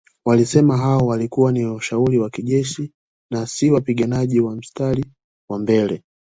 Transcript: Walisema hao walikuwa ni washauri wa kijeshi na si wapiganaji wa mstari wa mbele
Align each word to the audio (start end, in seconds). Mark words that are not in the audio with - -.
Walisema 0.25 0.77
hao 0.77 1.07
walikuwa 1.07 1.51
ni 1.51 1.65
washauri 1.65 2.19
wa 2.19 2.29
kijeshi 2.29 2.91
na 3.31 3.47
si 3.47 3.71
wapiganaji 3.71 4.39
wa 4.39 4.55
mstari 4.55 5.05
wa 5.49 5.59
mbele 5.59 6.03